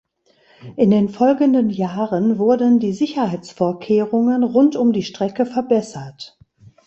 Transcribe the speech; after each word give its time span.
In 0.77 0.89
den 0.89 1.09
folgenden 1.09 1.69
Jahren 1.69 2.39
wurden 2.39 2.79
die 2.79 2.91
Sicherheitsvorkehrungen 2.91 4.43
rund 4.43 4.75
um 4.75 4.93
die 4.93 5.03
Strecke 5.03 5.45
verbessert. 5.45 6.39